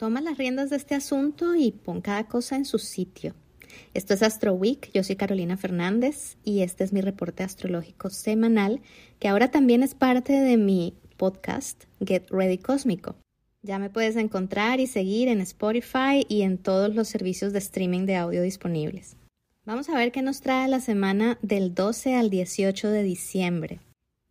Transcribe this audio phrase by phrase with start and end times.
[0.00, 3.34] Toma las riendas de este asunto y pon cada cosa en su sitio.
[3.92, 8.80] Esto es Astro Week, yo soy Carolina Fernández y este es mi reporte astrológico semanal
[9.18, 13.14] que ahora también es parte de mi podcast Get Ready Cósmico.
[13.60, 18.06] Ya me puedes encontrar y seguir en Spotify y en todos los servicios de streaming
[18.06, 19.18] de audio disponibles.
[19.66, 23.80] Vamos a ver qué nos trae la semana del 12 al 18 de diciembre,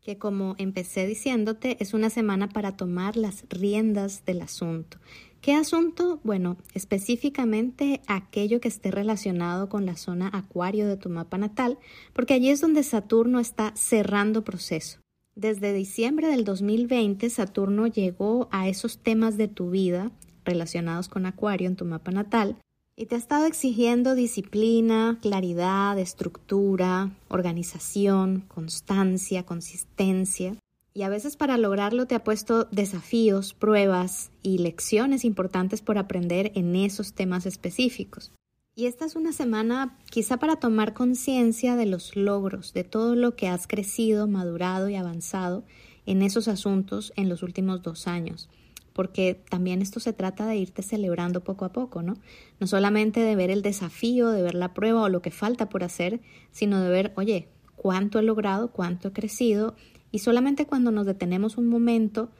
[0.01, 4.97] que como empecé diciéndote es una semana para tomar las riendas del asunto
[5.41, 6.19] ¿Qué asunto?
[6.23, 11.77] Bueno, específicamente aquello que esté relacionado con la zona acuario de tu mapa natal,
[12.11, 14.99] porque allí es donde Saturno está cerrando proceso.
[15.35, 20.11] Desde diciembre del 2020, Saturno llegó a esos temas de tu vida
[20.43, 22.57] relacionados con Acuario en tu mapa natal
[22.97, 30.57] y te ha estado exigiendo disciplina, claridad, estructura, organización, constancia, consistencia.
[30.93, 36.51] Y a veces para lograrlo te ha puesto desafíos, pruebas y lecciones importantes por aprender
[36.55, 38.31] en esos temas específicos.
[38.75, 43.35] Y esta es una semana quizá para tomar conciencia de los logros, de todo lo
[43.35, 45.65] que has crecido, madurado y avanzado
[46.05, 48.49] en esos asuntos en los últimos dos años.
[48.93, 52.15] Porque también esto se trata de irte celebrando poco a poco, ¿no?
[52.59, 55.83] No solamente de ver el desafío, de ver la prueba o lo que falta por
[55.83, 56.21] hacer,
[56.51, 59.75] sino de ver, oye, cuánto he logrado, cuánto he crecido
[60.11, 62.31] y solamente cuando nos detenemos un momento,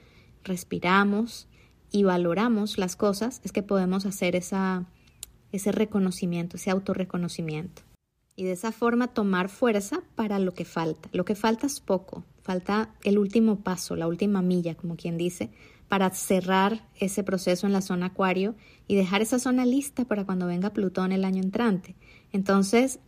[0.44, 1.48] respiramos
[1.92, 4.86] y valoramos las cosas, es que podemos hacer esa,
[5.52, 7.82] ese reconocimiento, ese autorreconocimiento.
[8.36, 11.10] Y de esa forma tomar fuerza para lo que falta.
[11.12, 15.52] Lo que falta es poco, falta el último paso, la última milla, como quien dice,
[15.90, 18.56] para cerrar ese proceso en la zona acuario
[18.88, 21.96] y dejar esa zona lista para cuando venga Plutón el año entrante.
[22.32, 23.00] Entonces,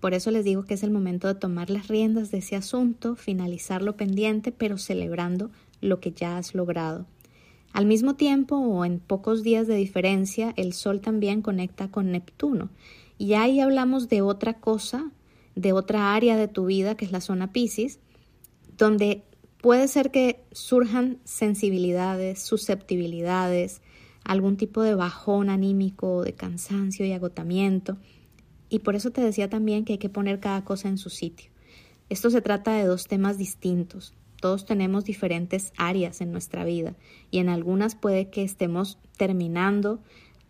[0.00, 3.16] por eso les digo que es el momento de tomar las riendas de ese asunto,
[3.16, 7.06] finalizar lo pendiente, pero celebrando lo que ya has logrado.
[7.72, 12.70] Al mismo tiempo o en pocos días de diferencia, el Sol también conecta con Neptuno.
[13.18, 15.10] Y ahí hablamos de otra cosa,
[15.54, 17.98] de otra área de tu vida, que es la zona Pisces,
[18.78, 19.24] donde
[19.60, 23.82] puede ser que surjan sensibilidades, susceptibilidades,
[24.24, 27.96] algún tipo de bajón anímico, de cansancio y agotamiento.
[28.76, 31.50] Y por eso te decía también que hay que poner cada cosa en su sitio.
[32.10, 34.12] Esto se trata de dos temas distintos.
[34.38, 36.94] Todos tenemos diferentes áreas en nuestra vida
[37.30, 40.02] y en algunas puede que estemos terminando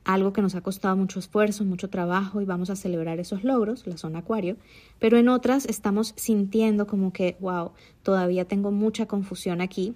[0.03, 3.87] algo que nos ha costado mucho esfuerzo, mucho trabajo y vamos a celebrar esos logros,
[3.87, 4.57] la zona acuario,
[4.99, 9.95] pero en otras estamos sintiendo como que, wow, todavía tengo mucha confusión aquí,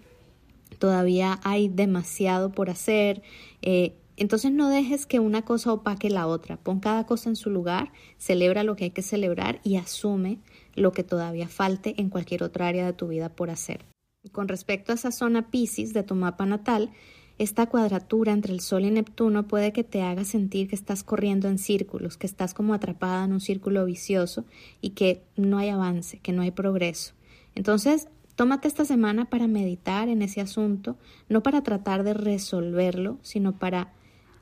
[0.78, 3.22] todavía hay demasiado por hacer,
[3.62, 7.48] eh, entonces no dejes que una cosa opaque la otra, pon cada cosa en su
[7.48, 10.38] lugar, celebra lo que hay que celebrar y asume
[10.74, 13.86] lo que todavía falte en cualquier otra área de tu vida por hacer.
[14.30, 16.90] Con respecto a esa zona Pisces de tu mapa natal,
[17.38, 21.48] esta cuadratura entre el Sol y Neptuno puede que te haga sentir que estás corriendo
[21.48, 24.44] en círculos, que estás como atrapada en un círculo vicioso
[24.82, 27.14] y que no hay avance, que no hay progreso.
[27.54, 30.98] Entonces, tómate esta semana para meditar en ese asunto,
[31.30, 33.94] no para tratar de resolverlo, sino para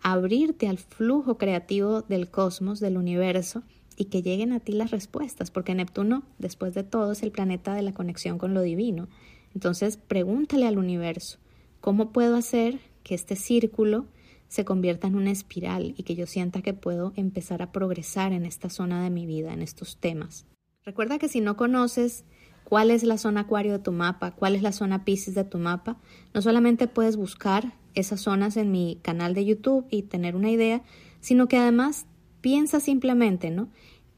[0.03, 3.63] abrirte al flujo creativo del cosmos, del universo,
[3.99, 7.75] y que lleguen a ti las respuestas, porque Neptuno, después de todo, es el planeta
[7.75, 9.09] de la conexión con lo divino.
[9.55, 11.39] Entonces, pregúntale al universo,
[11.81, 14.07] ¿cómo puedo hacer que este círculo
[14.47, 18.47] se convierta en una espiral y que yo sienta que puedo empezar a progresar en
[18.47, 20.47] esta zona de mi vida, en estos temas?
[20.85, 22.25] Recuerda que si no conoces
[22.69, 25.56] cuál es la zona acuario de tu mapa, cuál es la zona Pisces de tu
[25.56, 25.97] mapa,
[26.34, 30.83] no solamente puedes buscar esas zonas en mi canal de YouTube y tener una idea,
[31.23, 32.05] sino que además
[32.43, 33.71] piensa simplemente, ¿no?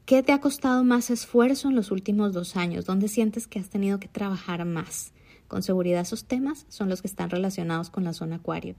[0.03, 2.85] ¿Qué te ha costado más esfuerzo en los últimos dos años?
[2.85, 5.13] ¿Dónde sientes que has tenido que trabajar más?
[5.47, 8.75] Con seguridad esos temas son los que están relacionados con la zona acuario.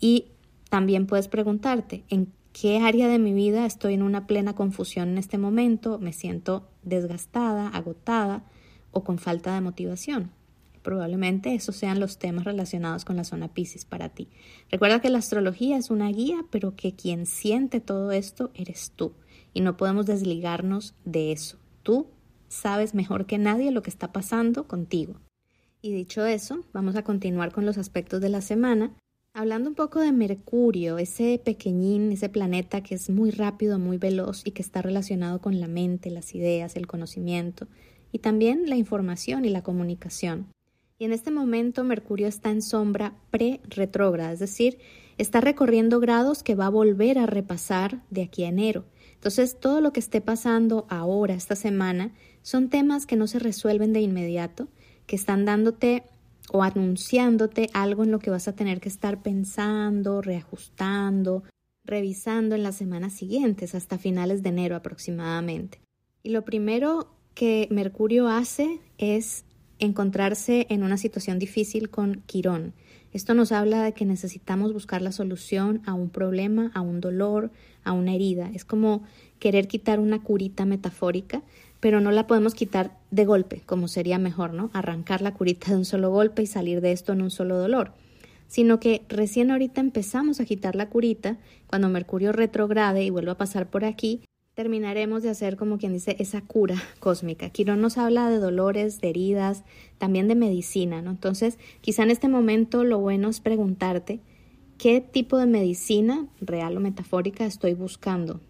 [0.00, 0.32] Y
[0.70, 5.18] también puedes preguntarte, ¿en qué área de mi vida estoy en una plena confusión en
[5.18, 6.00] este momento?
[6.00, 8.42] ¿Me siento desgastada, agotada
[8.90, 10.30] o con falta de motivación?
[10.82, 14.28] Probablemente esos sean los temas relacionados con la zona Pisces para ti.
[14.70, 19.12] Recuerda que la astrología es una guía, pero que quien siente todo esto eres tú
[19.52, 21.58] y no podemos desligarnos de eso.
[21.82, 22.06] Tú
[22.48, 25.20] sabes mejor que nadie lo que está pasando contigo.
[25.82, 28.92] Y dicho eso, vamos a continuar con los aspectos de la semana,
[29.32, 34.42] hablando un poco de Mercurio, ese pequeñín, ese planeta que es muy rápido, muy veloz
[34.44, 37.68] y que está relacionado con la mente, las ideas, el conocimiento
[38.12, 40.46] y también la información y la comunicación.
[40.98, 44.78] Y en este momento Mercurio está en sombra pre-retrógrada, es decir,
[45.16, 48.84] está recorriendo grados que va a volver a repasar de aquí a enero.
[49.14, 52.12] Entonces, todo lo que esté pasando ahora, esta semana,
[52.42, 54.68] son temas que no se resuelven de inmediato,
[55.06, 56.04] que están dándote
[56.52, 61.42] o anunciándote algo en lo que vas a tener que estar pensando, reajustando,
[61.84, 65.80] revisando en las semanas siguientes, hasta finales de enero aproximadamente.
[66.22, 69.44] Y lo primero que Mercurio hace es
[69.78, 72.72] encontrarse en una situación difícil con Quirón.
[73.12, 77.52] Esto nos habla de que necesitamos buscar la solución a un problema, a un dolor,
[77.84, 78.50] a una herida.
[78.52, 79.04] Es como
[79.38, 81.42] querer quitar una curita metafórica,
[81.78, 84.70] pero no la podemos quitar de golpe, como sería mejor, ¿no?
[84.72, 87.92] Arrancar la curita de un solo golpe y salir de esto en un solo dolor.
[88.48, 91.36] Sino que recién ahorita empezamos a quitar la curita,
[91.68, 94.22] cuando Mercurio retrograde y vuelva a pasar por aquí,
[94.58, 97.48] terminaremos de hacer como quien dice esa cura cósmica.
[97.48, 99.62] Quirón nos habla de dolores, de heridas,
[99.98, 101.12] también de medicina, ¿no?
[101.12, 104.18] Entonces, quizá en este momento lo bueno es preguntarte
[104.76, 108.40] qué tipo de medicina, real o metafórica, estoy buscando.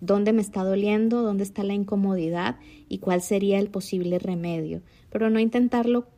[0.00, 1.22] ¿Dónde me está doliendo?
[1.22, 2.56] ¿Dónde está la incomodidad?
[2.88, 4.82] ¿Y cuál sería el posible remedio?
[5.10, 6.08] Pero no intentarlo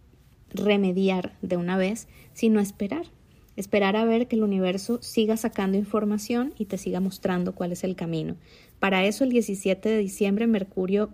[0.54, 3.08] remediar de una vez, sino esperar.
[3.56, 7.84] Esperar a ver que el universo siga sacando información y te siga mostrando cuál es
[7.84, 8.36] el camino.
[8.80, 11.10] Para eso el 17 de diciembre Mercurio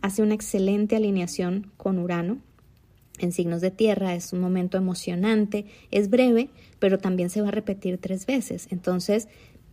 [0.00, 2.38] hace una excelente alineación con Urano
[3.18, 7.52] en signos de tierra, es un momento emocionante, es breve, pero también se va a
[7.52, 8.66] repetir tres veces.
[8.70, 9.28] Entonces,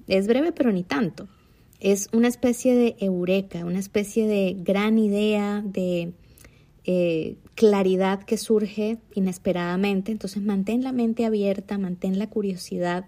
[0.08, 1.28] es breve, pero ni tanto.
[1.80, 6.14] Es una especie de eureka, una especie de gran idea, de
[6.84, 10.12] eh, claridad que surge inesperadamente.
[10.12, 13.06] Entonces, mantén la mente abierta, mantén la curiosidad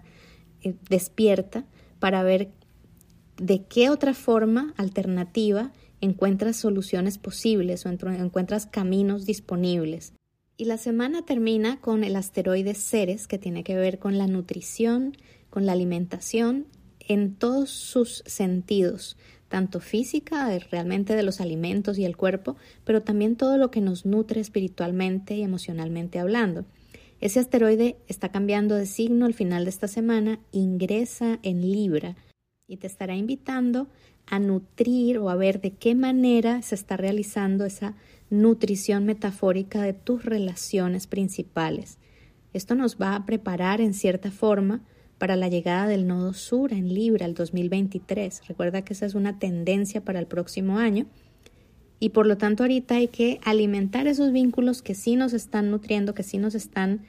[0.61, 1.65] eh, despierta
[1.97, 2.51] para ver
[3.37, 5.71] de qué otra forma alternativa
[6.01, 10.13] encuentras soluciones posibles o encuentras caminos disponibles.
[10.55, 15.17] Y la semana termina con el asteroide Ceres, que tiene que ver con la nutrición,
[15.49, 16.67] con la alimentación
[16.99, 19.17] en todos sus sentidos,
[19.53, 22.55] tanto física, realmente de los alimentos y el cuerpo,
[22.85, 26.65] pero también todo lo que nos nutre espiritualmente y emocionalmente hablando.
[27.21, 32.15] Ese asteroide está cambiando de signo al final de esta semana, ingresa en Libra,
[32.67, 33.89] y te estará invitando
[34.25, 37.93] a nutrir o a ver de qué manera se está realizando esa
[38.31, 41.99] nutrición metafórica de tus relaciones principales.
[42.53, 44.81] Esto nos va a preparar en cierta forma
[45.23, 48.45] para la llegada del nodo sur en Libra el 2023.
[48.45, 51.05] Recuerda que esa es una tendencia para el próximo año
[51.97, 56.13] y por lo tanto ahorita hay que alimentar esos vínculos que sí nos están nutriendo,
[56.13, 57.05] que sí nos están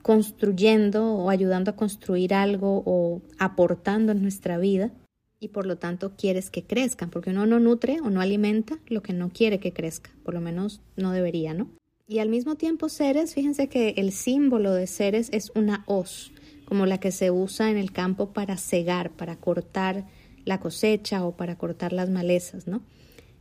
[0.00, 4.90] construyendo o ayudando a construir algo o aportando en nuestra vida
[5.38, 9.02] y por lo tanto quieres que crezcan, porque uno no nutre o no alimenta lo
[9.02, 11.68] que no quiere que crezca, por lo menos no debería, ¿no?
[12.08, 16.32] Y al mismo tiempo Ceres, fíjense que el símbolo de Ceres es una hoz,
[16.70, 20.06] como la que se usa en el campo para cegar, para cortar
[20.44, 22.80] la cosecha o para cortar las malezas, ¿no?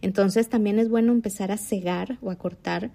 [0.02, 2.90] Entonces también es bueno empezar a cegar o a cortar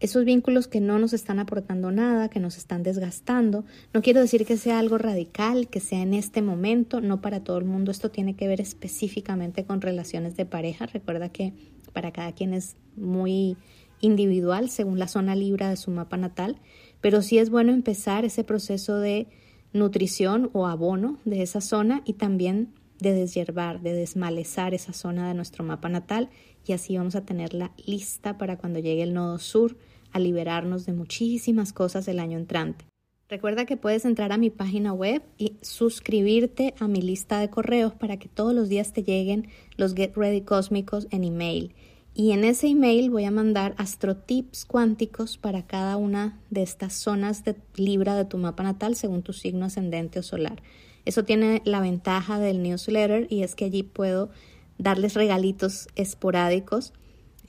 [0.00, 3.66] esos vínculos que no nos están aportando nada, que nos están desgastando.
[3.92, 7.58] No quiero decir que sea algo radical, que sea en este momento, no para todo
[7.58, 7.90] el mundo.
[7.90, 10.86] Esto tiene que ver específicamente con relaciones de pareja.
[10.86, 11.52] Recuerda que
[11.92, 13.58] para cada quien es muy
[14.00, 16.56] individual según la zona libra de su mapa natal,
[17.02, 19.26] pero sí es bueno empezar ese proceso de
[19.72, 25.34] nutrición o abono de esa zona y también de deshiervar, de desmalezar esa zona de
[25.34, 26.28] nuestro mapa natal
[26.66, 29.76] y así vamos a tenerla lista para cuando llegue el nodo sur
[30.12, 32.84] a liberarnos de muchísimas cosas el año entrante.
[33.28, 37.94] Recuerda que puedes entrar a mi página web y suscribirte a mi lista de correos
[37.94, 39.46] para que todos los días te lleguen
[39.76, 41.72] los Get Ready cósmicos en email.
[42.12, 47.44] Y en ese email voy a mandar astrotips cuánticos para cada una de estas zonas
[47.44, 50.62] de Libra de tu mapa natal según tu signo ascendente o solar.
[51.04, 54.30] Eso tiene la ventaja del newsletter y es que allí puedo
[54.76, 56.92] darles regalitos esporádicos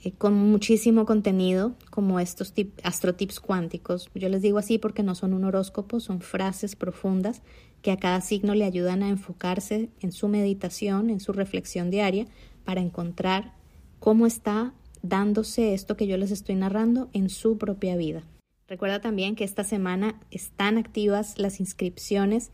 [0.04, 4.10] eh, con muchísimo contenido como estos tip, astrotips cuánticos.
[4.14, 7.42] Yo les digo así porque no son un horóscopo, son frases profundas
[7.82, 12.26] que a cada signo le ayudan a enfocarse en su meditación, en su reflexión diaria,
[12.64, 13.54] para encontrar
[14.02, 18.24] cómo está dándose esto que yo les estoy narrando en su propia vida.
[18.66, 22.50] Recuerda también que esta semana están activas las inscripciones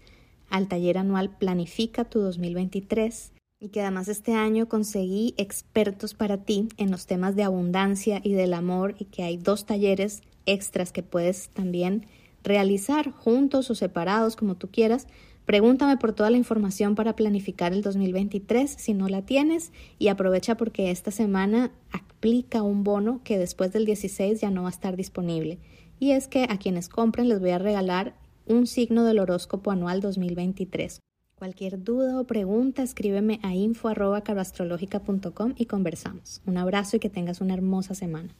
[0.51, 6.69] al taller anual Planifica tu 2023 y que además este año conseguí expertos para ti
[6.77, 11.03] en los temas de abundancia y del amor y que hay dos talleres extras que
[11.03, 12.05] puedes también
[12.45, 15.07] realizar juntos o separados como tú quieras.
[15.49, 20.59] Pregúntame por toda la información para planificar el 2023 si no la tienes y aprovecha
[20.59, 24.95] porque esta semana aplica un bono que después del 16 ya no va a estar
[24.95, 25.59] disponible.
[25.99, 28.13] Y es que a quienes compren les voy a regalar
[28.45, 31.01] un signo del horóscopo anual 2023.
[31.35, 36.43] Cualquier duda o pregunta, escríbeme a info.carastrológica.com y conversamos.
[36.45, 38.35] Un abrazo y que tengas una hermosa semana.